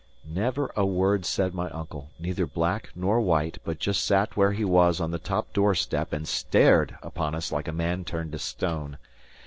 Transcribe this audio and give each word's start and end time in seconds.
Never 0.27 0.71
a 0.75 0.83
word 0.83 1.27
said 1.27 1.53
my 1.53 1.69
uncle, 1.69 2.09
neither 2.17 2.47
black 2.47 2.89
nor 2.95 3.21
white; 3.21 3.59
but 3.63 3.77
just 3.77 4.03
sat 4.03 4.35
where 4.35 4.51
he 4.51 4.65
was 4.65 4.99
on 4.99 5.11
the 5.11 5.19
top 5.19 5.53
door 5.53 5.75
step 5.75 6.11
and 6.11 6.27
stared 6.27 6.97
upon 7.03 7.35
us 7.35 7.51
like 7.51 7.67
a 7.67 7.71
man 7.71 8.03
turned 8.03 8.31
to 8.31 8.39
stone. 8.39 8.97